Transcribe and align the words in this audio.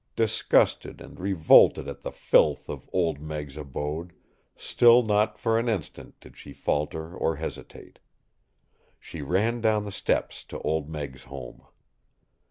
Disgusted 0.15 0.99
and 0.99 1.19
revolted 1.19 1.87
at 1.87 2.01
the 2.01 2.11
filth 2.11 2.69
of 2.69 2.89
Old 2.91 3.19
Meg's 3.21 3.55
abode, 3.55 4.13
still 4.57 5.03
not 5.03 5.37
for 5.37 5.59
an 5.59 5.69
instant 5.69 6.19
did 6.19 6.35
she 6.35 6.53
falter 6.53 7.15
or 7.15 7.35
hesitate. 7.35 7.99
She 8.99 9.21
ran 9.21 9.61
down 9.61 9.85
the 9.85 9.91
steps 9.91 10.43
to 10.45 10.59
Old 10.61 10.89
Meg's 10.89 11.25
home. 11.25 11.67